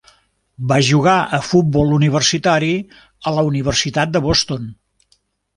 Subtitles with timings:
[0.71, 2.71] Va jugar a futbol universitari
[3.33, 4.69] a la Universitat de Boston.